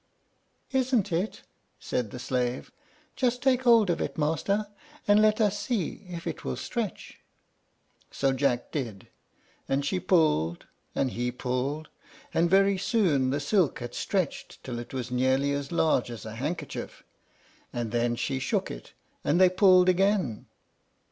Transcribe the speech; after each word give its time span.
"Isn't 0.71 1.11
it?" 1.11 1.43
said 1.79 2.09
the 2.09 2.17
slave. 2.17 2.71
"Just 3.15 3.43
take 3.43 3.61
hold 3.61 3.91
of 3.91 4.01
it, 4.01 4.17
master, 4.17 4.65
and 5.07 5.21
let 5.21 5.39
us 5.39 5.59
see 5.59 6.07
if 6.09 6.25
it 6.25 6.43
will 6.43 6.55
stretch." 6.55 7.19
So 8.09 8.33
Jack 8.33 8.71
did. 8.71 9.09
And 9.69 9.85
she 9.85 9.99
pulled, 9.99 10.65
and 10.95 11.11
he 11.11 11.31
pulled, 11.31 11.89
and 12.33 12.49
very 12.49 12.79
soon 12.79 13.29
the 13.29 13.39
silk 13.39 13.77
had 13.77 13.93
stretched 13.93 14.63
till 14.63 14.79
it 14.79 14.91
was 14.91 15.11
nearly 15.11 15.53
as 15.53 15.71
large 15.71 16.09
as 16.09 16.25
a 16.25 16.33
handkerchief; 16.33 17.03
and 17.71 17.91
then 17.91 18.15
she 18.15 18.39
shook 18.39 18.71
it, 18.71 18.93
and 19.23 19.39
they 19.39 19.49
pulled 19.49 19.87
again. 19.87 20.47